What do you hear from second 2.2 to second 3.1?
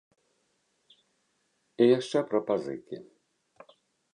пра пазыкі.